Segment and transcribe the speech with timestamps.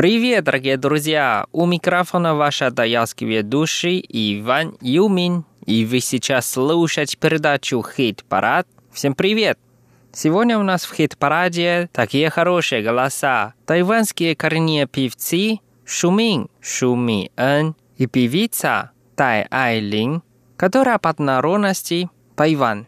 [0.00, 1.44] Привет, дорогие друзья!
[1.52, 5.44] У микрофона ваш даялский ведущий Иван Юмин.
[5.66, 8.66] И вы сейчас слушаете передачу «Хит-парад».
[8.94, 9.58] Всем привет!
[10.10, 13.52] Сегодня у нас в хит-параде такие хорошие голоса.
[13.66, 20.22] Тайванские коренные певцы Шумин Шуми Эн и певица Тай Айлин,
[20.56, 22.86] которая под народности Тайвань.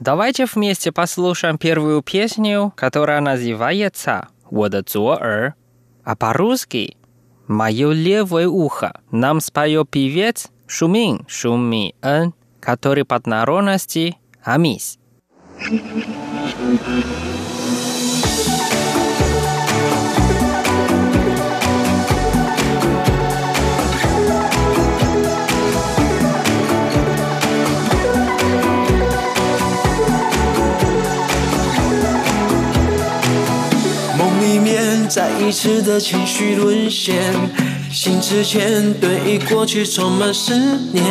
[0.00, 5.54] Давайте вместе послушаем первую песню, которая называется «我的左耳»,
[6.04, 6.96] а по-русски
[7.46, 9.00] «Мое левое ухо».
[9.10, 14.98] Нам споет певец Шумин Шуми Эн, который под народности Амис.
[15.58, 17.39] 再
[35.51, 37.13] 一次的情绪沦陷，
[37.91, 40.55] 醒之前对过去充满思
[40.93, 41.03] 念。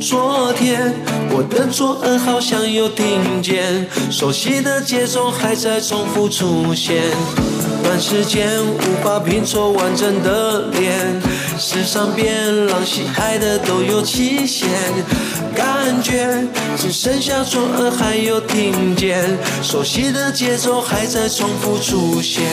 [0.00, 0.94] 昨天
[1.30, 7.02] 我的左耳好像又听见熟悉的节奏还在重复出现，
[7.82, 11.20] 短时间无法拼凑完整的脸，
[11.58, 14.66] 世上变狼喜爱的都有期限，
[15.54, 16.42] 感觉
[16.78, 19.22] 只剩下左耳还有听见
[19.62, 22.46] 熟悉的节奏还在重复出现。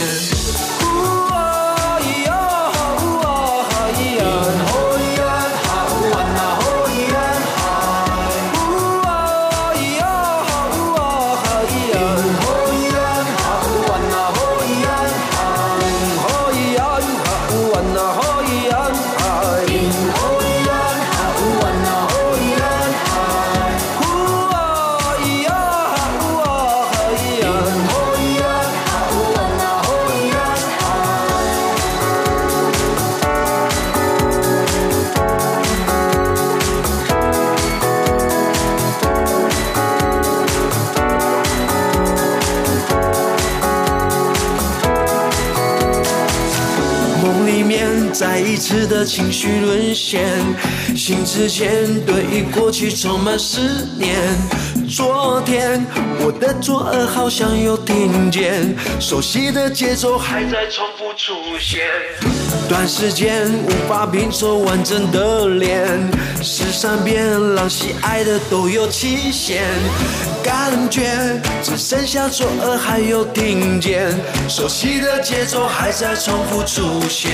[48.65, 50.25] 次的情绪沦陷，
[50.97, 53.59] 醒之前对过去充满思
[53.95, 54.15] 念。
[54.89, 55.85] 昨天
[56.19, 61.85] 我的左耳好像又听见熟悉的节奏还在重复出现。
[62.67, 65.87] 短时间无法拼凑完整的脸，
[66.41, 69.61] 世上变狼喜爱的都有期限。
[70.43, 74.11] 感觉只剩下左耳还有听见
[74.49, 77.31] 熟悉的节奏还在重复出现。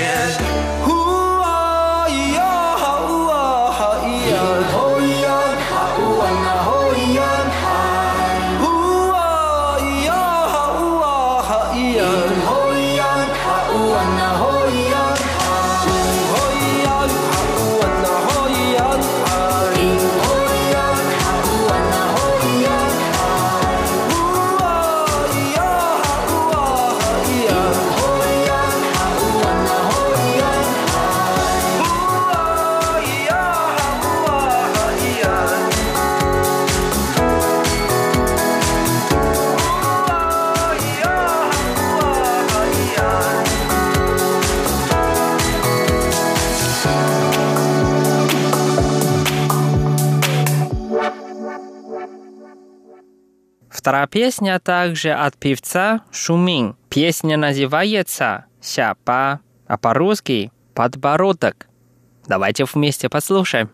[54.12, 56.76] Песня также от певца Шумин.
[56.90, 61.68] Песня называется «Сяпа», а по-русски «Подбородок».
[62.28, 63.72] Давайте вместе послушаем.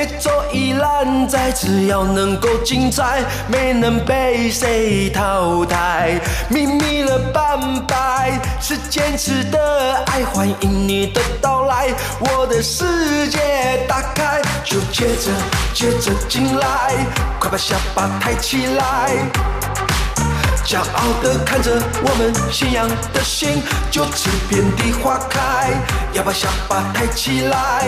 [0.00, 6.18] 节奏依然在，只要能够精彩，没能被谁淘汰。
[6.48, 11.88] 秘密了半白，是坚持的爱，欢迎你的到来，
[12.18, 15.30] 我的世界打开，就接着
[15.74, 16.94] 接着进来，
[17.38, 19.10] 快把下巴抬起来，
[20.64, 21.72] 骄傲的看着
[22.02, 25.68] 我们信仰的心，就此遍地花开，
[26.14, 27.84] 要把下巴抬起来。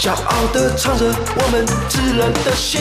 [0.00, 2.80] 骄傲的唱着我们炙热的心。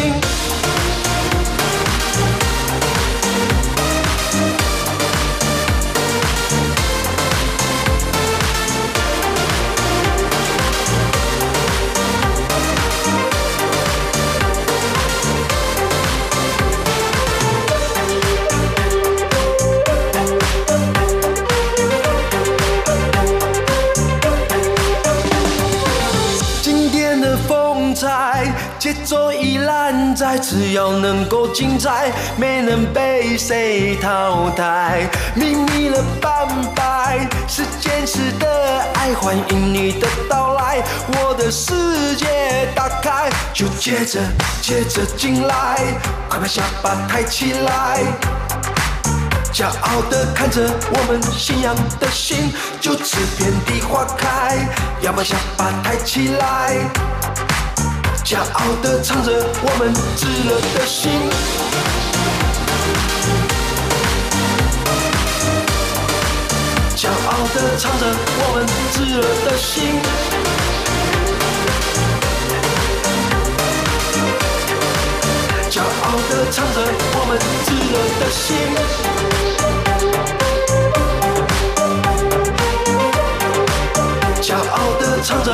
[30.38, 35.10] 只要能够精彩，没能被谁淘汰。
[35.36, 44.20] 秘密了半白，是坚持的爱，欢迎你的到来，我的世界打开，就接着
[44.62, 45.78] 接着进来，
[46.30, 48.00] 快把下巴抬起来。
[49.52, 54.56] 骄傲地看着我们信仰的心，就此遍地花开。
[55.02, 56.76] 要把下巴抬起来，
[58.30, 59.32] 骄傲地唱着
[59.64, 61.10] 我们炙热的心。
[66.96, 68.06] 骄傲地唱着
[68.38, 70.00] 我们炙热的心。
[75.72, 76.78] 骄傲地唱着
[77.16, 77.36] 我们
[77.66, 78.46] 炙热的心。
[84.40, 85.48] 骄傲地唱着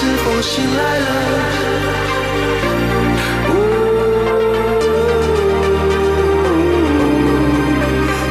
[0.00, 1.06] 是否醒来了？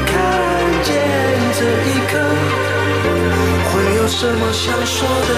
[0.06, 0.16] 看
[0.82, 0.90] 见
[1.58, 1.60] 这
[1.90, 2.12] 一刻，
[3.66, 4.96] 会有什么想说
[5.28, 5.32] 的？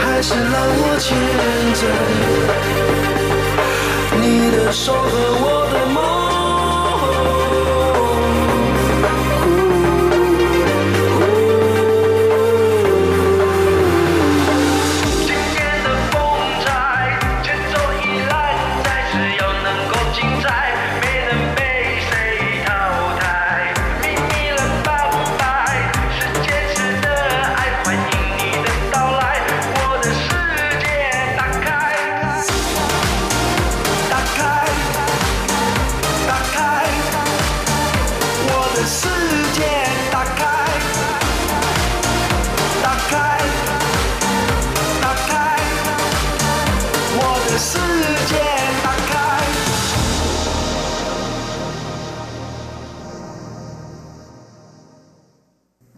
[0.00, 1.06] 还是让我牵
[1.78, 1.82] 着
[4.20, 4.98] 你的手和
[5.44, 6.21] 我的梦。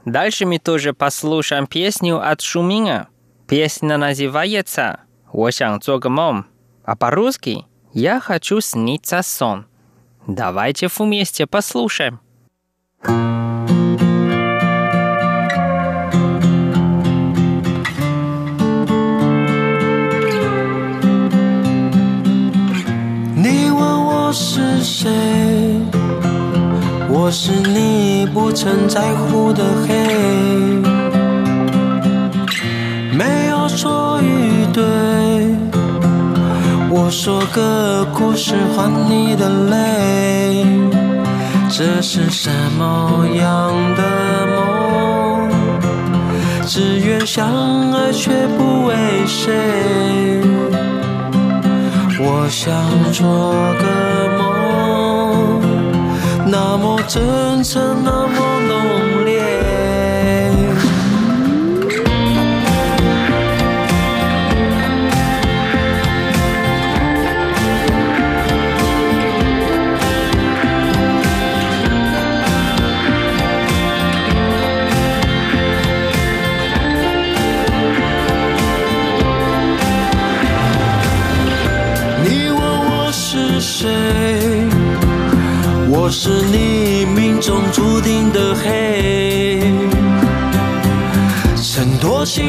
[0.06, 3.07] Дальше мы тоже послушаем песню от Шуминя.
[3.47, 5.01] Песня называется
[5.31, 6.45] «我想做个梦»,
[6.83, 9.65] а по-русски «Я хочу сниться сон».
[10.27, 12.19] Давайте вместе послушаем.
[23.41, 23.89] 你问
[27.25, 27.52] 我是？
[27.52, 29.95] 你不曾在乎的黑，
[33.16, 34.85] 没有错与对。
[36.90, 40.66] 我说个故事换你的泪，
[41.71, 44.02] 这是什么样的
[44.54, 45.49] 梦？
[46.66, 48.95] 只愿相爱却不为
[49.26, 50.43] 谁。
[52.21, 52.71] 我想
[53.12, 53.25] 做
[53.81, 53.85] 个
[54.37, 54.43] 梦，
[56.76, 59.24] 那么真诚，那么浓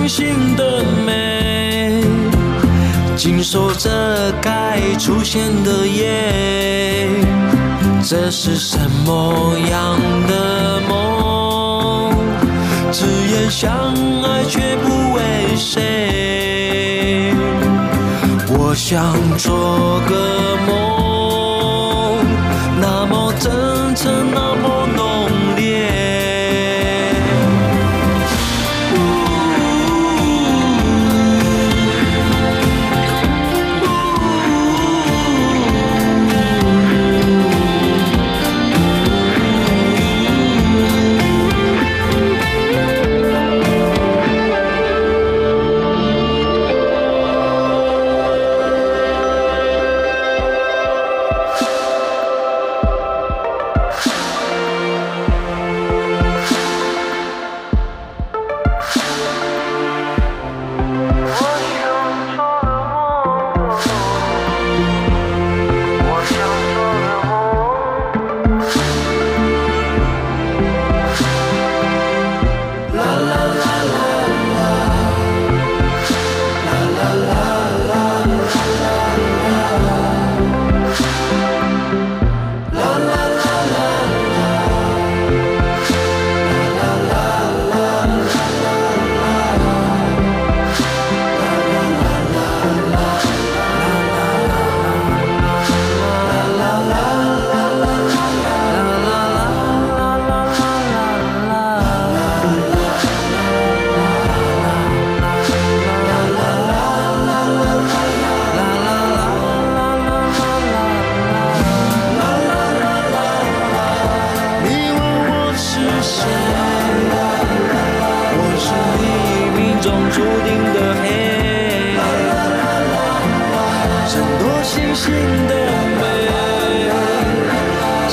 [0.08, 2.02] 星的美，
[3.16, 7.10] 经受着该出现的夜。
[8.08, 12.14] 这是什么样的梦？
[12.92, 13.94] 只言相
[14.24, 17.34] 爱却不为谁。
[18.58, 22.18] 我想做个梦，
[22.80, 23.52] 那么真
[23.96, 24.35] 诚，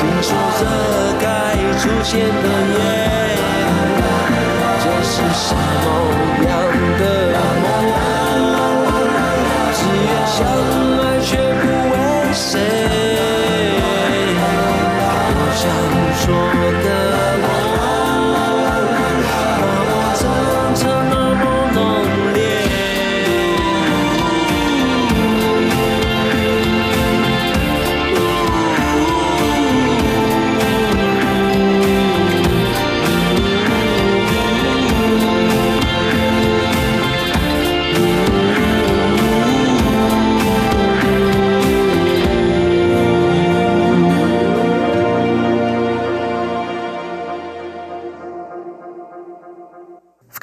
[0.03, 0.63] 听说这
[1.21, 1.25] 该
[1.79, 2.77] 出现的夜，
[4.83, 5.47] 这是谁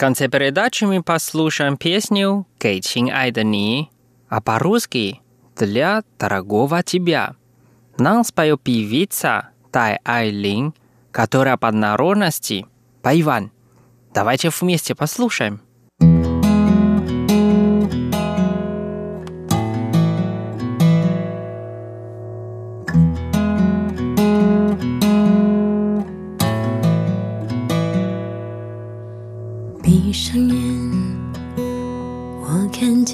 [0.10, 3.92] конце передачи мы послушаем песню «Кей чин ай да ни»,
[4.28, 5.22] а по-русски
[5.56, 7.36] «Для дорогого тебя».
[8.00, 10.74] Нам споет певица Тай Айлин,
[11.12, 12.66] которая по народности
[13.04, 13.52] Пайван.
[14.12, 15.62] Давайте вместе послушаем.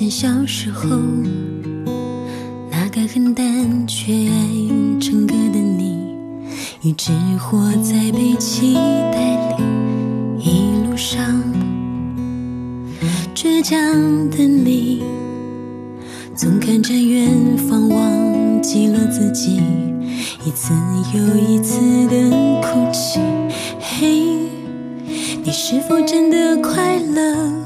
[0.10, 0.88] 小时候
[2.72, 4.48] 那个很单却爱
[5.02, 5.98] 唱歌的你，
[6.82, 9.64] 一直活在被期待里，
[10.40, 11.42] 一路上
[13.34, 13.78] 倔强
[14.30, 15.04] 的你，
[16.36, 17.30] 总看着远
[17.70, 19.62] 方，忘记了自己，
[20.46, 20.74] 一次
[21.14, 22.30] 又一次的
[22.62, 23.20] 哭泣。
[23.80, 24.24] 嘿。
[25.44, 27.65] 你是否真的快乐？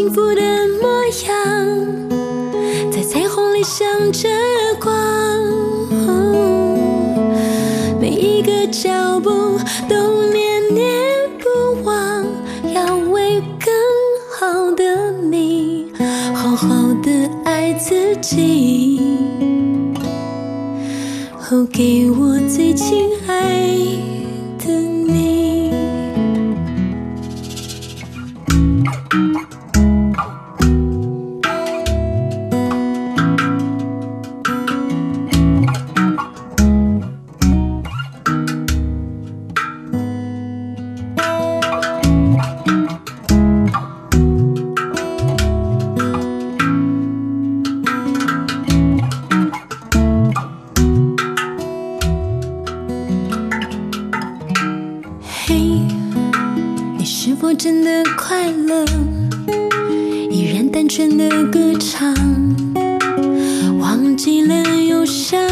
[0.00, 0.40] 幸福的
[0.80, 1.36] 模样。
[2.90, 4.30] 在彩虹里向着
[4.80, 4.90] 光，
[8.00, 9.28] 每一个脚步
[9.90, 10.88] 都念念
[11.38, 12.24] 不忘，
[12.72, 13.70] 要为更
[14.38, 15.92] 好的你，
[16.34, 18.98] 好好的爱自己，
[21.50, 23.06] 哦，给我最亲
[57.62, 58.86] 真的快乐？
[60.30, 62.14] 依然单纯的歌唱，
[63.78, 65.49] 忘记了忧伤。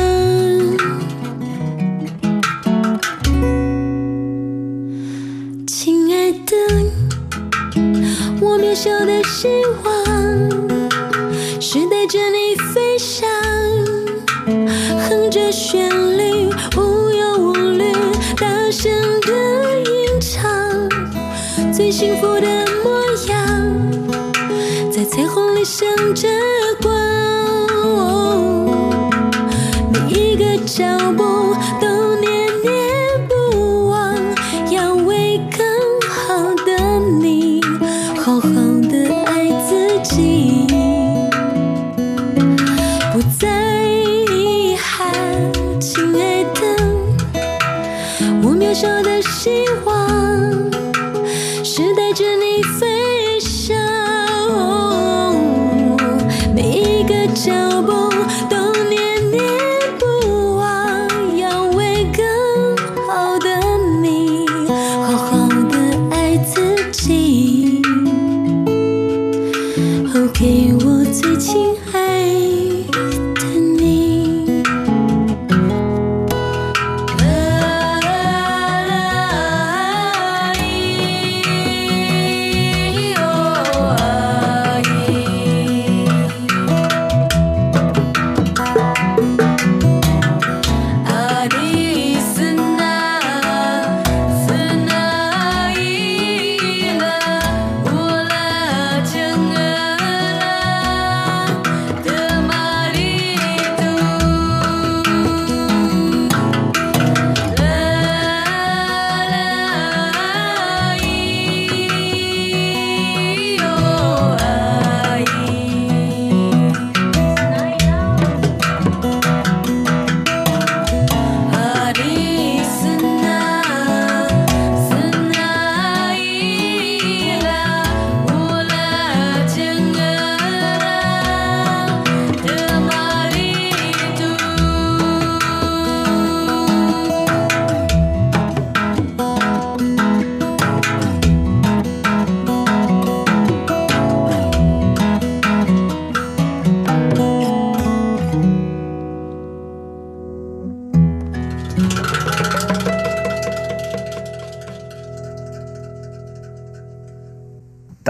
[21.90, 22.46] 幸福的
[22.84, 23.38] 模样，
[24.92, 26.28] 在彩虹里闪着
[26.82, 26.92] 光，
[29.90, 30.84] 每一个脚
[31.16, 31.54] 步